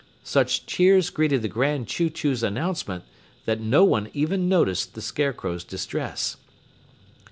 Such 0.23 0.65
cheers 0.65 1.11
greeted 1.11 1.43
the 1.43 1.47
Grand 1.47 1.87
Chew 1.87 2.09
Chew's 2.09 2.41
announcement 2.41 3.03
that 3.45 3.61
no 3.61 3.83
one 3.83 4.09
even 4.15 4.49
noticed 4.49 4.95
the 4.95 4.99
Scarecrow's 5.01 5.63
distress. 5.63 6.37